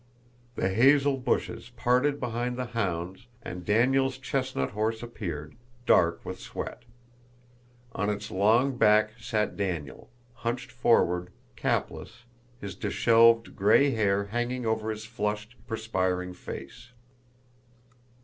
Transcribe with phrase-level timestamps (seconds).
[0.55, 6.85] The hazel bushes parted behind the hounds and Daniel's chestnut horse appeared, dark with sweat.
[7.91, 12.23] On its long back sat Daniel, hunched forward, capless,
[12.59, 16.93] his disheveled gray hair hanging over his flushed, perspiring face.